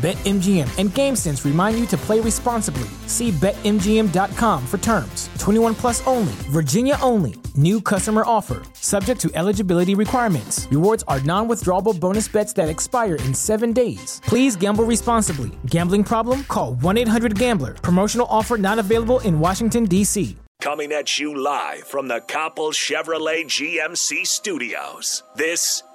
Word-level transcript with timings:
BetMGM 0.00 0.78
and 0.78 0.88
GameSense 0.88 1.44
remind 1.44 1.78
you 1.78 1.84
to 1.88 1.96
play 1.98 2.20
responsibly. 2.20 2.88
See 3.06 3.32
BetMGM.com 3.32 4.66
for 4.66 4.78
terms. 4.78 5.28
21 5.38 5.74
plus 5.74 6.06
only, 6.06 6.32
Virginia 6.48 6.96
only. 7.02 7.34
New 7.54 7.82
customer 7.82 8.22
offer, 8.24 8.62
subject 8.72 9.20
to 9.20 9.30
eligibility 9.34 9.94
requirements. 9.94 10.66
Rewards 10.70 11.04
are 11.06 11.20
non 11.20 11.48
withdrawable 11.48 11.98
bonus 12.00 12.28
bets 12.28 12.54
that 12.54 12.70
expire 12.70 13.16
in 13.16 13.34
seven 13.34 13.74
days. 13.74 14.22
Please 14.24 14.56
gamble 14.56 14.84
responsibly. 14.84 15.50
Gambling 15.66 16.04
problem? 16.04 16.44
Call 16.44 16.76
1 16.76 16.96
800 16.96 17.38
Gambler. 17.38 17.74
Promotional 17.74 18.26
offer 18.30 18.56
not 18.56 18.78
available 18.78 19.20
in 19.20 19.38
Washington, 19.38 19.84
D.C. 19.84 20.34
Coming 20.62 20.92
at 20.92 21.18
you 21.18 21.36
live 21.36 21.84
from 21.84 22.08
the 22.08 22.20
Coppel 22.20 22.72
Chevrolet 22.72 23.44
GMC 23.44 24.26
studios. 24.26 25.24
This 25.34 25.82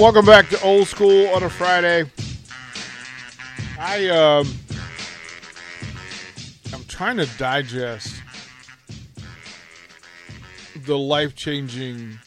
Welcome 0.00 0.24
back 0.24 0.48
to 0.48 0.58
Old 0.62 0.88
School 0.88 1.28
on 1.28 1.42
a 1.42 1.50
Friday. 1.50 2.10
I 3.78 4.08
um 4.08 4.48
I'm 6.72 6.82
trying 6.84 7.18
to 7.18 7.26
digest 7.36 8.14
the 10.86 10.96
life-changing 10.96 12.18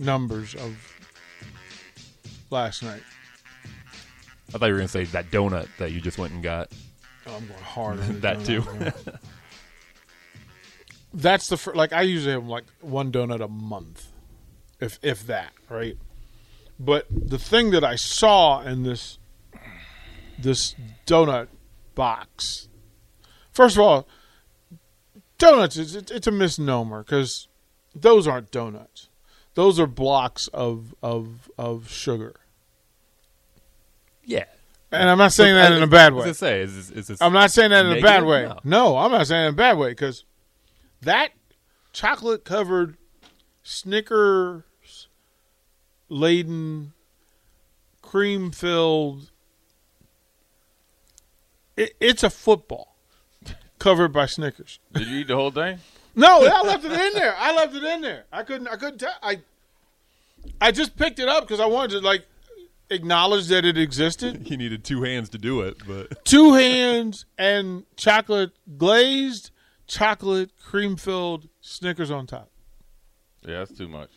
numbers 0.00 0.56
of 0.56 0.76
last 2.50 2.82
night. 2.82 3.02
I 4.52 4.58
thought 4.58 4.66
you 4.66 4.72
were 4.72 4.78
going 4.78 4.88
to 4.88 4.92
say 4.92 5.04
that 5.04 5.30
donut 5.30 5.68
that 5.78 5.92
you 5.92 6.00
just 6.00 6.18
went 6.18 6.32
and 6.32 6.42
got. 6.42 6.72
Oh, 7.28 7.36
I'm 7.36 7.46
going 7.46 7.60
hard. 7.60 8.00
on 8.00 8.20
That 8.22 8.44
too. 8.44 8.64
That's 11.14 11.46
the 11.46 11.58
fir- 11.58 11.74
like 11.74 11.92
I 11.92 12.02
usually 12.02 12.32
have 12.32 12.48
like 12.48 12.64
one 12.80 13.12
donut 13.12 13.40
a 13.40 13.46
month, 13.46 14.08
if 14.80 14.98
if 15.00 15.28
that, 15.28 15.52
right? 15.68 15.96
But 16.78 17.06
the 17.10 17.38
thing 17.38 17.70
that 17.70 17.84
I 17.84 17.96
saw 17.96 18.60
in 18.62 18.82
this 18.82 19.18
this 20.38 20.74
donut 21.06 21.48
box, 21.94 22.68
first 23.52 23.76
of 23.76 23.80
all, 23.80 24.06
donuts 25.38 25.76
is 25.76 25.96
it's, 25.96 26.10
it's 26.10 26.26
a 26.26 26.30
misnomer 26.30 27.02
because 27.02 27.48
those 27.94 28.26
aren't 28.26 28.50
donuts; 28.50 29.08
those 29.54 29.80
are 29.80 29.86
blocks 29.86 30.48
of 30.48 30.94
of 31.02 31.50
of 31.56 31.88
sugar. 31.90 32.34
Yeah. 34.24 34.44
And 34.92 35.08
I'm 35.08 35.18
not 35.18 35.32
saying 35.32 35.54
that 35.54 35.72
in 35.72 35.82
a 35.82 35.86
bad 35.86 36.14
way. 36.14 36.32
Say, 36.32 36.60
is 36.60 36.74
this, 36.74 36.90
is 36.90 37.06
this 37.08 37.22
I'm 37.22 37.32
not 37.32 37.50
saying 37.50 37.70
that 37.70 37.86
in 37.86 37.98
a 37.98 38.00
bad 38.00 38.24
way. 38.24 38.44
No. 38.44 38.58
No. 38.64 38.98
I'm 38.98 39.10
not 39.10 39.26
saying 39.26 39.44
it 39.44 39.48
in 39.48 39.54
a 39.54 39.56
bad 39.56 39.78
way 39.78 39.90
because 39.90 40.24
that 41.02 41.30
chocolate 41.92 42.44
covered 42.44 42.96
Snickers 43.62 44.62
laden, 46.08 46.92
cream 48.02 48.50
filled. 48.50 49.30
It, 51.76 51.94
it's 52.00 52.22
a 52.22 52.30
football 52.30 52.96
covered 53.78 54.12
by 54.12 54.26
Snickers. 54.26 54.78
Did 54.92 55.08
you 55.08 55.18
eat 55.18 55.28
the 55.28 55.36
whole 55.36 55.50
thing? 55.50 55.78
No, 56.14 56.46
I 56.46 56.62
left 56.62 56.84
it 56.84 56.92
in 56.92 57.12
there. 57.12 57.34
I 57.36 57.54
left 57.54 57.74
it 57.74 57.84
in 57.84 58.00
there. 58.00 58.24
I 58.32 58.42
couldn't. 58.42 58.68
I 58.68 58.76
couldn't 58.76 58.98
tell. 58.98 59.14
I. 59.22 59.40
I 60.60 60.70
just 60.70 60.96
picked 60.96 61.18
it 61.18 61.28
up 61.28 61.44
because 61.44 61.60
I 61.60 61.66
wanted 61.66 62.00
to 62.00 62.06
like 62.06 62.24
acknowledge 62.90 63.48
that 63.48 63.64
it 63.64 63.76
existed. 63.76 64.42
He 64.46 64.56
needed 64.56 64.84
two 64.84 65.02
hands 65.02 65.28
to 65.30 65.38
do 65.38 65.60
it, 65.60 65.76
but 65.86 66.24
two 66.24 66.54
hands 66.54 67.26
and 67.36 67.84
chocolate 67.96 68.52
glazed, 68.78 69.50
chocolate 69.86 70.50
cream 70.62 70.96
filled 70.96 71.48
Snickers 71.60 72.10
on 72.10 72.26
top. 72.26 72.50
Yeah, 73.42 73.58
that's 73.58 73.76
too 73.76 73.88
much. 73.88 74.10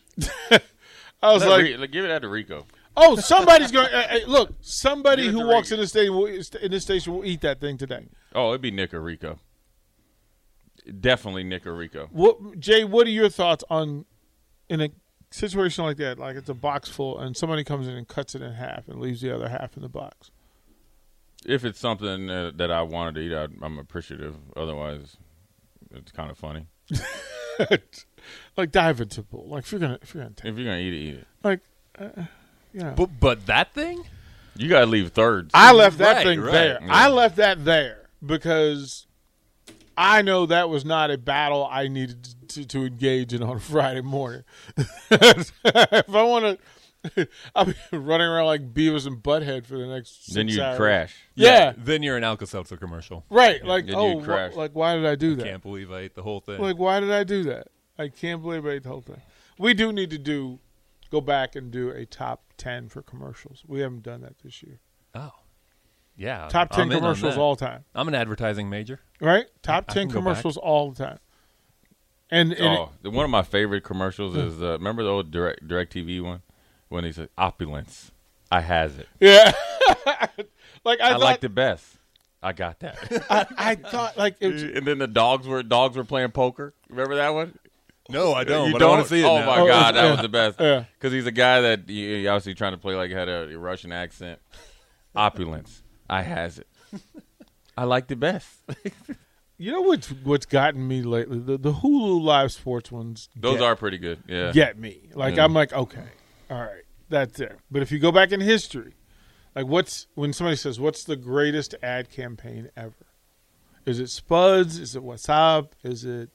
I 1.22 1.34
was 1.34 1.46
like, 1.46 1.78
like, 1.78 1.92
give 1.92 2.06
it 2.06 2.10
that 2.10 2.22
to 2.22 2.30
Rico. 2.30 2.66
oh, 2.96 3.16
somebody's 3.18 3.72
going. 3.72 3.88
Uh, 3.94 4.08
uh, 4.10 4.20
look, 4.28 4.54
somebody 4.62 5.28
who 5.28 5.46
walks 5.46 5.72
in 5.72 5.80
the 5.80 5.88
station 5.88 6.16
will, 6.16 6.26
in 6.28 6.72
this 6.72 6.84
station 6.84 7.14
will 7.14 7.26
eat 7.26 7.42
that 7.42 7.60
thing 7.60 7.78
today. 7.78 8.06
Oh, 8.34 8.50
it'd 8.50 8.62
be 8.62 8.72
Nick 8.72 8.94
or 8.94 9.02
Rico. 9.02 9.40
Definitely 11.00 11.44
Nick 11.44 11.68
or 11.68 11.76
Rico. 11.76 12.08
What, 12.12 12.60
Jay? 12.60 12.84
What 12.84 13.06
are 13.06 13.12
your 13.12 13.30
thoughts 13.30 13.64
on 13.70 14.06
in 14.70 14.82
a 14.82 14.90
situation 15.30 15.84
like 15.84 15.98
that? 15.98 16.18
Like 16.18 16.38
it's 16.38 16.50
a 16.50 16.54
box 16.54 16.90
full, 16.90 17.20
and 17.20 17.36
somebody 17.36 17.64
comes 17.64 17.88
in 17.88 17.96
and 17.96 18.08
cuts 18.08 18.34
it 18.34 18.42
in 18.42 18.54
half 18.54 18.88
and 18.88 19.00
leaves 19.00 19.22
the 19.22 19.36
other 19.36 19.50
half 19.50 19.76
in 19.76 19.84
the 19.84 19.90
box. 19.90 20.32
If 21.46 21.64
it's 21.64 21.80
something 21.80 22.28
that, 22.28 22.58
that 22.58 22.72
I 22.72 22.82
wanted 22.82 23.16
to 23.16 23.22
eat, 23.22 23.34
I'd, 23.34 23.52
I'm 23.62 23.78
appreciative. 23.78 24.36
Otherwise, 24.56 25.18
it's 25.92 26.12
kind 26.12 26.32
of 26.32 26.38
funny. 26.38 26.68
like 28.58 28.72
dive 28.72 29.02
into 29.02 29.24
pool. 29.24 29.48
Like 29.50 29.64
if 29.64 29.72
you're 29.72 29.80
gonna, 29.80 30.00
if 30.02 30.14
you're 30.14 30.24
gonna 30.24 30.36
take, 30.36 30.52
If 30.52 30.58
you're 30.58 30.66
gonna 30.66 30.80
eat 30.82 30.94
it, 30.94 30.98
eat 30.98 31.14
it. 31.16 31.28
like, 31.44 31.60
uh, 32.00 32.24
you 32.74 32.82
know. 32.82 32.94
but 32.96 33.10
but 33.20 33.46
that 33.48 33.74
thing. 33.74 34.04
You 34.56 34.68
gotta 34.68 34.88
leave 34.88 35.12
thirds. 35.14 35.52
I 35.54 35.72
left 35.72 36.00
that 36.00 36.18
Right, 36.18 36.24
thing 36.26 36.42
right. 36.42 36.52
there. 36.52 36.80
Yeah. 36.82 36.88
I 36.90 37.08
left 37.08 37.38
that 37.38 37.64
there 37.64 38.10
because 38.26 39.08
I 39.98 40.22
know 40.22 40.46
that 40.48 40.70
was 40.70 40.84
not 40.84 41.12
a 41.12 41.18
battle 41.18 41.68
I 41.70 41.88
needed 41.88 42.28
to, 42.50 42.66
to 42.66 42.86
engage 42.86 43.34
in 43.34 43.42
on 43.42 43.58
a 43.58 43.60
Friday 43.60 44.02
morning. 44.02 44.44
if 45.12 45.52
I 45.64 46.04
want 46.24 46.46
to, 46.46 46.58
I'll 47.56 47.66
be 47.66 47.74
running 47.92 48.28
around 48.28 48.46
like 48.48 48.74
Beavis 48.74 49.06
and 49.08 49.22
Butthead 49.24 49.66
for 49.66 49.78
the 49.78 49.88
next. 49.88 50.34
then 50.34 50.48
six 50.48 50.58
you 50.58 50.64
hours. 50.64 50.78
crash. 50.78 51.16
Yeah, 51.36 51.74
Then 51.78 52.04
you're 52.04 52.18
an 52.18 52.24
Alka-Seltzer 52.24 52.78
commercial. 52.78 53.26
right. 53.30 53.64
Like, 53.64 53.86
then 53.86 53.96
oh, 53.96 54.22
crash. 54.22 54.54
wh- 54.54 54.58
like 54.58 54.72
why 54.74 54.96
did 54.96 55.06
I 55.06 55.16
do 55.16 55.36
that? 55.36 55.46
I 55.46 55.50
can't 55.50 55.64
believe 55.64 55.92
I 55.92 56.00
ate 56.02 56.16
the 56.16 56.24
whole 56.24 56.40
thing. 56.42 56.60
Like, 56.62 56.78
why 56.78 57.00
did 57.00 57.12
I 57.12 57.24
do 57.24 57.44
that? 57.44 57.68
I 57.98 58.10
can't 58.10 58.42
believe 58.42 58.66
I 58.66 58.72
ate 58.72 58.84
the 58.84 58.90
whole 58.90 59.02
thing. 59.02 59.22
We 59.58 59.74
do 59.74 59.92
need 59.94 60.10
to 60.12 60.18
do, 60.18 60.60
go 61.12 61.22
back 61.22 61.56
and 61.56 61.72
do 61.72 61.90
a 61.90 62.06
top 62.06 62.44
ten 62.58 62.90
for 62.90 63.02
commercials. 63.02 63.64
We 63.68 63.80
haven't 63.82 64.04
done 64.04 64.22
that 64.22 64.40
this 64.44 64.62
year. 64.64 64.80
oh, 65.16 65.32
yeah. 66.18 66.50
Top 66.50 66.72
10 66.72 66.82
I'm 66.82 66.90
commercials 66.90 67.36
that. 67.36 67.40
all 67.42 67.56
time. 67.56 67.86
I'm 67.96 68.10
an 68.10 68.14
advertising 68.16 68.70
major. 68.70 69.00
right? 69.22 69.46
Top 69.64 69.86
I 69.88 69.94
ten 69.94 70.08
can 70.08 70.16
commercials 70.18 70.58
all 70.58 70.92
the 70.92 71.02
time. 71.06 71.20
And, 72.30 72.52
and 72.52 72.78
Oh, 72.78 72.90
the, 73.02 73.10
one 73.10 73.24
of 73.24 73.32
my 73.32 73.42
favorite 73.42 73.86
commercials 73.86 74.36
is 74.36 74.62
uh, 74.62 74.74
remember 74.74 75.02
the 75.04 75.10
old 75.10 75.32
direct 75.32 75.66
direct 75.66 75.94
TV 75.94 76.22
one 76.22 76.42
when 76.90 77.04
he 77.04 77.12
said 77.12 77.30
opulence. 77.38 78.12
I 78.52 78.62
has 78.62 78.98
it. 78.98 79.08
yeah, 79.20 79.52
like 80.84 81.00
I, 81.00 81.10
I, 81.10 81.12
thought, 81.12 81.20
liked 81.22 81.44
it 81.44 81.56
best. 81.56 81.86
I 82.42 82.54
got 82.54 82.80
that. 82.80 83.26
I, 83.30 83.46
I 83.58 83.76
thought 83.76 84.18
like 84.18 84.38
it 84.40 84.54
was, 84.54 84.64
and 84.76 84.86
then 84.86 84.98
the 84.98 85.08
dogs 85.08 85.48
were 85.48 85.64
dogs 85.64 85.96
were 85.96 86.04
playing 86.04 86.32
poker. 86.32 86.74
Remember 86.90 87.16
that 87.16 87.30
one? 87.30 87.58
No, 88.10 88.34
I 88.34 88.44
don't. 88.44 88.68
you 88.68 88.74
but 88.74 88.80
don't 88.80 88.90
I 88.90 88.94
want 88.96 89.04
to 89.04 89.10
see 89.10 89.22
it 89.22 89.26
Oh 89.26 89.40
now. 89.40 89.46
my 89.46 89.60
Oh, 89.60 89.68
god, 89.68 89.96
that 89.96 90.04
yeah. 90.04 90.12
was 90.12 90.22
the 90.22 90.30
best. 90.30 90.60
Yeah. 90.60 90.86
Because 90.98 91.14
he's 91.14 91.28
a 91.28 91.32
guy 91.32 91.62
that 91.62 91.82
he, 91.88 92.22
he 92.22 92.28
obviously 92.28 92.56
trying 92.56 92.72
to 92.72 92.80
play 92.80 92.96
like 92.96 93.10
he 93.10 93.16
had 93.16 93.30
a 93.30 93.56
Russian 93.58 93.92
accent. 93.92 94.40
Opulence. 95.16 95.84
I 96.10 96.24
has 96.24 96.58
it. 96.58 96.68
I 97.78 97.84
liked 97.84 98.12
it 98.12 98.20
best. 98.20 98.50
you 99.60 99.72
know 99.72 99.82
what's 99.82 100.08
what's 100.08 100.48
gotten 100.48 100.88
me 100.88 101.04
lately? 101.04 101.38
The 101.38 101.58
the 101.58 101.74
Hulu 101.74 102.22
live 102.22 102.52
sports 102.52 102.92
ones. 102.92 103.30
Those 103.36 103.60
get, 103.60 103.64
are 103.64 103.76
pretty 103.76 104.00
good. 104.00 104.24
Yeah. 104.28 104.52
get 104.54 104.80
me. 104.80 105.10
Like 105.14 105.36
Yeah. 105.36 105.44
I'm 105.44 105.52
mm. 105.52 105.56
like 105.56 105.74
okay, 105.74 106.06
all 106.50 106.60
right, 106.62 106.84
that's 107.10 107.38
there. 107.38 107.58
But 107.72 107.82
if 107.82 107.92
you 107.92 108.00
go 108.00 108.12
back 108.12 108.32
in 108.32 108.42
history, 108.42 108.94
Like, 109.56 109.66
what's 109.68 110.08
when 110.16 110.32
somebody 110.34 110.56
says, 110.58 110.80
"What's 110.80 111.04
the 111.04 111.16
greatest 111.16 111.76
ad 111.82 112.10
campaign 112.12 112.70
ever?" 112.78 113.08
Is 113.86 114.00
it 114.00 114.10
Spuds? 114.10 114.78
Is 114.80 114.96
it 114.96 115.02
What's 115.04 115.28
Up? 115.30 115.74
Is 115.84 116.06
it 116.06 116.30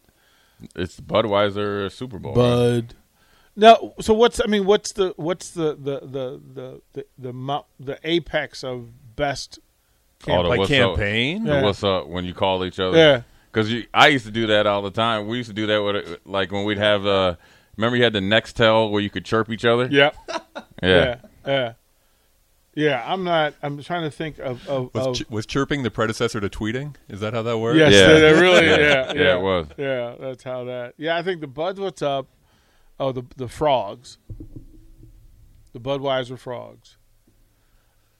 It's 0.74 0.98
Budweiser 1.00 1.90
Super 1.92 2.18
Bowl. 2.18 2.34
Bud? 2.34 2.94
No. 3.56 3.94
So 4.00 4.12
what's 4.14 4.40
I 4.42 4.46
mean? 4.48 4.64
What's 4.66 4.92
the 4.92 5.14
what's 5.16 5.50
the 5.50 5.76
the 5.76 6.00
the 6.00 6.40
the 6.54 6.82
the 6.92 7.32
the, 7.32 7.62
the 7.78 7.98
apex 8.02 8.64
of 8.64 9.14
best? 9.16 9.60
Oh, 10.26 10.42
the 10.42 10.48
Like 10.48 10.58
what's 10.58 10.70
campaign? 10.70 11.46
Yeah. 11.46 11.62
what's 11.62 11.84
up 11.84 12.08
when 12.08 12.24
you 12.24 12.34
call 12.34 12.64
each 12.64 12.80
other? 12.80 12.96
Yeah. 12.98 13.22
Because 13.52 13.72
I 13.94 14.08
used 14.08 14.26
to 14.26 14.32
do 14.32 14.48
that 14.48 14.66
all 14.66 14.82
the 14.82 14.90
time. 14.90 15.28
We 15.28 15.36
used 15.36 15.50
to 15.50 15.54
do 15.54 15.66
that 15.66 15.80
with 15.82 16.18
like 16.24 16.50
when 16.50 16.64
we'd 16.64 16.78
have. 16.78 17.06
Uh, 17.06 17.36
remember, 17.76 17.96
you 17.96 18.04
had 18.04 18.12
the 18.12 18.20
Nextel 18.20 18.90
where 18.90 19.00
you 19.02 19.10
could 19.10 19.24
chirp 19.24 19.50
each 19.50 19.64
other. 19.64 19.86
Yeah. 19.90 20.10
yeah. 20.28 20.56
Yeah. 20.82 21.16
Yeah. 21.46 21.72
Yeah. 22.74 23.04
I'm 23.06 23.22
not. 23.24 23.54
I'm 23.62 23.82
trying 23.82 24.02
to 24.02 24.10
think 24.10 24.38
of 24.38 24.66
of. 24.68 24.92
Was, 24.94 25.06
of 25.06 25.16
ch- 25.16 25.30
was 25.30 25.46
chirping 25.46 25.82
the 25.82 25.90
predecessor 25.90 26.40
to 26.40 26.48
tweeting? 26.48 26.96
Is 27.08 27.20
that 27.20 27.34
how 27.34 27.42
that 27.42 27.58
works? 27.58 27.78
yes, 27.78 27.92
Yeah. 27.92 28.06
they- 28.08 28.20
they 28.20 28.40
really. 28.40 28.66
Yeah, 28.68 28.76
yeah. 28.78 29.12
Yeah, 29.14 29.36
it 29.36 29.42
was. 29.42 29.66
Yeah, 29.76 30.14
that's 30.18 30.42
how 30.42 30.64
that. 30.64 30.94
Yeah, 30.96 31.16
I 31.16 31.22
think 31.22 31.40
the 31.40 31.46
Buds. 31.46 31.78
What's 31.78 32.02
up? 32.02 32.26
Oh, 32.98 33.12
the 33.12 33.22
the 33.36 33.48
frogs. 33.48 34.18
The 35.72 35.80
Budweiser 35.80 36.38
frogs. 36.38 36.96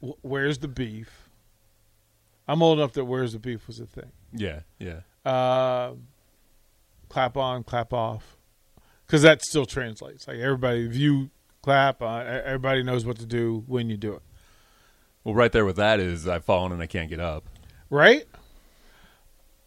Wh- 0.01 0.23
Where's 0.23 0.59
the 0.59 0.69
beef? 0.69 1.29
I'm 2.49 2.63
old 2.63 2.79
enough 2.79 2.93
that 2.95 3.05
where's 3.07 3.33
the 3.33 3.39
beef 3.39 3.67
was 3.67 3.81
a 3.81 3.87
thing. 3.87 4.11
Yeah, 4.33 4.61
yeah. 4.79 5.01
Uh, 5.25 5.95
clap 7.09 7.37
on, 7.37 7.63
clap 7.65 7.93
off, 7.95 8.37
because 9.15 9.23
that 9.23 9.45
still 9.45 9.65
translates. 9.65 10.27
Like 10.27 10.39
everybody, 10.39 10.87
if 10.87 10.97
you 10.97 11.31
clap, 11.63 12.03
uh, 12.03 12.17
everybody 12.17 12.83
knows 12.83 13.07
what 13.07 13.17
to 13.21 13.27
do 13.27 13.63
when 13.69 13.89
you 13.89 13.97
do 13.97 14.15
it. 14.15 14.23
Well, 15.23 15.37
right 15.37 15.53
there 15.53 15.65
with 15.65 15.77
that 15.77 16.01
is 16.01 16.27
I've 16.27 16.45
fallen 16.45 16.73
and 16.73 16.83
I 16.83 16.89
can't 16.89 17.09
get 17.09 17.21
up. 17.21 17.45
Right? 17.91 18.25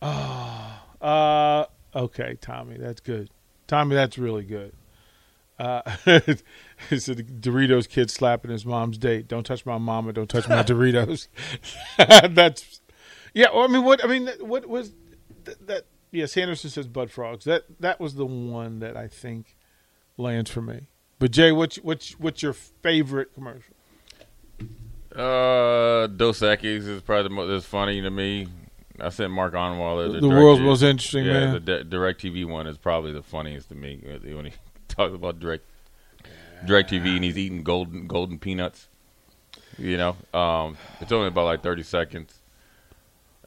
Oh, 0.01 0.81
uh, 0.99 1.65
okay, 1.95 2.37
Tommy, 2.41 2.75
that's 2.75 2.99
good. 2.99 3.29
Tommy, 3.67 3.95
that's 3.95 4.17
really 4.17 4.43
good. 4.43 4.73
Uh, 5.57 5.81
it's 6.05 7.07
a 7.07 7.15
Doritos 7.15 7.87
kid 7.87 8.11
slapping 8.11 8.51
his 8.51 8.65
mom's 8.65 8.97
date. 8.97 9.29
Don't 9.29 9.45
touch 9.45 9.65
my 9.65 9.77
mama. 9.77 10.11
Don't 10.11 10.29
touch 10.29 10.49
my 10.49 10.55
Doritos. 10.63 11.29
that's 12.35 12.81
yeah. 13.33 13.47
Well, 13.53 13.63
I 13.63 13.67
mean, 13.67 13.85
what 13.85 14.03
I 14.03 14.07
mean, 14.09 14.29
what 14.41 14.67
was 14.67 14.91
that? 15.67 15.85
That 16.11 16.17
yeah, 16.17 16.25
Sanderson 16.25 16.69
says 16.69 16.87
Bud 16.87 17.11
Frogs. 17.11 17.45
That 17.45 17.63
that 17.79 17.99
was 17.99 18.15
the 18.15 18.25
one 18.25 18.79
that 18.79 18.95
I 18.95 19.07
think 19.07 19.55
lands 20.17 20.49
for 20.49 20.61
me. 20.61 20.89
But 21.19 21.31
Jay, 21.31 21.51
what's 21.51 21.77
what's 21.77 22.19
what's 22.19 22.41
your 22.41 22.53
favorite 22.53 23.33
commercial? 23.33 23.73
Uh, 25.15 26.05
Dos 26.07 26.41
Equis 26.41 26.87
is 26.87 27.01
probably 27.01 27.23
the 27.23 27.29
most 27.29 27.65
funny 27.65 28.01
to 28.01 28.11
me. 28.11 28.47
I 28.99 29.09
said 29.09 29.29
Mark 29.29 29.53
Onwaller. 29.53 30.11
The, 30.13 30.21
Direct 30.21 30.35
world's 30.35 30.61
most 30.61 30.83
interesting 30.83 31.25
yeah, 31.25 31.33
man. 31.33 31.53
the 31.53 31.59
di- 31.59 31.83
Direct 31.83 32.21
TV 32.21 32.45
one 32.45 32.67
is 32.67 32.77
probably 32.77 33.13
the 33.13 33.23
funniest 33.23 33.69
to 33.69 33.75
me 33.75 34.01
when 34.03 34.45
he 34.45 34.53
talks 34.87 35.13
about 35.13 35.39
Direct 35.39 35.63
Direct 36.65 36.91
TV 36.91 37.15
and 37.15 37.23
he's 37.23 37.37
eating 37.37 37.63
golden 37.63 38.07
golden 38.07 38.39
peanuts. 38.39 38.87
You 39.77 39.97
know, 39.97 40.15
um, 40.33 40.77
it's 41.01 41.11
only 41.11 41.27
about 41.27 41.45
like 41.45 41.63
thirty 41.63 41.83
seconds. 41.83 42.36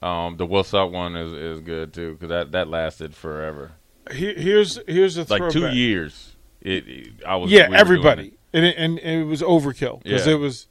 Um, 0.03 0.37
the 0.39 0.47
What's 0.47 0.73
Up 0.73 0.91
one 0.91 1.15
is, 1.15 1.33
is 1.33 1.61
good 1.61 1.93
too 1.93 2.13
because 2.15 2.31
that, 2.31 2.53
that 2.53 2.69
lasted 2.69 3.15
forever, 3.15 3.73
Here- 4.11 4.35
here's 4.35 4.79
here's 4.87 5.17
a 5.19 5.27
like 5.29 5.51
two 5.53 5.69
years. 5.69 6.37
It, 6.63 6.89
it- 6.89 7.09
I 7.27 7.37
was 7.37 7.51
Yeah, 7.51 7.69
we 7.69 7.77
everybody, 7.77 8.29
it. 8.29 8.39
and 8.55 8.65
it, 8.65 8.77
and 8.79 8.99
it 8.99 9.25
was 9.25 9.43
overkill 9.43 10.03
because 10.03 10.27
Yeah. 10.27 10.35
it 10.35 10.37
was. 10.37 10.67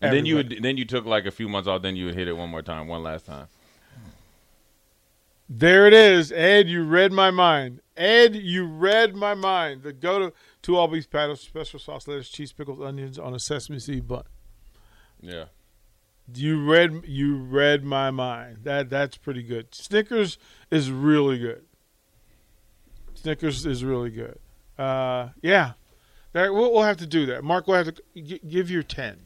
And 0.00 0.12
then 0.12 0.26
you 0.26 0.34
would 0.36 0.58
then 0.62 0.76
you 0.78 0.84
took 0.84 1.04
like 1.04 1.26
a 1.26 1.30
few 1.30 1.48
months 1.48 1.68
off. 1.68 1.82
Then 1.82 1.94
you 1.96 2.06
would 2.06 2.14
hit 2.14 2.26
it 2.28 2.32
one 2.32 2.48
more 2.50 2.62
time, 2.62 2.88
one 2.88 3.02
last 3.02 3.26
time. 3.26 3.46
There 5.48 5.86
it 5.86 5.92
is, 5.92 6.32
Ed. 6.32 6.68
You 6.68 6.82
read 6.82 7.12
my 7.12 7.30
mind, 7.30 7.80
Ed. 7.96 8.34
You 8.34 8.64
read 8.64 9.14
my 9.14 9.34
mind. 9.34 9.82
The 9.82 9.92
go 9.92 10.18
to 10.18 10.32
two 10.62 10.76
all 10.76 10.88
beef 10.88 11.10
patties, 11.10 11.40
special 11.40 11.78
sauce, 11.78 12.08
lettuce, 12.08 12.30
cheese, 12.30 12.52
pickles, 12.52 12.80
onions 12.80 13.18
on 13.18 13.34
a 13.34 13.38
sesame 13.38 13.78
seed 13.78 14.08
bun. 14.08 14.24
Yeah. 15.20 15.44
You 16.34 16.64
read 16.64 17.02
you 17.06 17.36
read 17.36 17.84
my 17.84 18.10
mind. 18.10 18.58
That 18.64 18.90
that's 18.90 19.16
pretty 19.16 19.42
good. 19.42 19.74
Snickers 19.74 20.38
is 20.70 20.90
really 20.90 21.38
good. 21.38 21.64
Snickers 23.14 23.66
is 23.66 23.84
really 23.84 24.10
good. 24.10 24.38
Uh, 24.78 25.28
yeah, 25.42 25.72
that, 26.32 26.52
we'll, 26.52 26.72
we'll 26.72 26.82
have 26.82 26.96
to 26.98 27.06
do 27.06 27.26
that. 27.26 27.44
Mark, 27.44 27.66
we'll 27.66 27.76
have 27.84 27.94
to 27.94 28.02
g- 28.20 28.40
give 28.48 28.70
your 28.70 28.82
ten. 28.82 29.18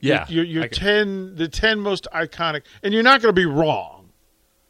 Yeah. 0.00 0.26
your, 0.28 0.44
your 0.44 0.68
can- 0.68 0.78
ten, 0.78 1.36
the 1.36 1.48
ten 1.48 1.80
most 1.80 2.06
iconic, 2.14 2.62
and 2.82 2.94
you're 2.94 3.02
not 3.02 3.20
going 3.22 3.34
to 3.34 3.38
be 3.38 3.46
wrong. 3.46 4.10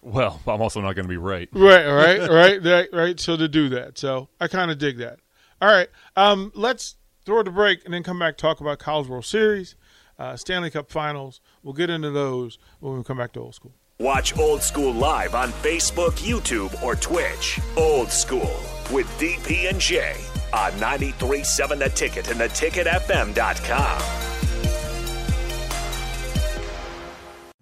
well, 0.01 0.41
I'm 0.47 0.63
also 0.63 0.81
not 0.81 0.95
going 0.95 1.05
to 1.05 1.09
be 1.11 1.17
right. 1.19 1.49
Right, 1.53 1.87
right, 1.87 2.21
right, 2.31 2.65
right, 2.65 2.89
right. 2.93 3.21
So 3.21 3.37
to 3.37 3.49
do 3.49 3.69
that, 3.71 3.99
so 3.99 4.29
I 4.41 4.49
kind 4.49 4.71
of 4.71 4.79
dig 4.79 4.99
that. 4.99 5.19
All 5.61 5.69
right, 5.71 5.89
um, 6.17 6.53
let's 6.55 6.97
throw 7.25 7.41
it 7.41 7.49
a 7.49 7.51
break 7.51 7.85
and 7.85 7.93
then 7.93 8.03
come 8.03 8.19
back 8.19 8.37
talk 8.39 8.61
about 8.61 8.79
College 8.79 9.09
World 9.09 9.25
Series, 9.25 9.75
uh, 10.19 10.37
Stanley 10.37 10.71
Cup 10.71 10.91
Finals. 10.91 11.41
We'll 11.63 11.75
get 11.75 11.91
into 11.91 12.11
those 12.11 12.59
when 12.81 12.97
we 12.97 13.05
come 13.05 13.19
back 13.19 13.33
to 13.33 13.41
old 13.41 13.55
school. 13.55 13.73
Watch 13.99 14.37
Old 14.39 14.63
School 14.63 14.93
live 14.93 15.35
on 15.35 15.49
Facebook, 15.53 16.13
YouTube, 16.19 16.83
or 16.83 16.97
Twitch. 16.97 17.59
Old 17.79 18.11
School 18.11 18.55
with 18.93 19.07
DP 19.19 19.71
and 19.71 19.81
J 19.81 20.15
on 20.53 20.73
93.7 20.73 21.79
The 21.79 21.89
Ticket 21.89 22.31
and 22.31 22.39
theticketfm.com. 22.39 24.26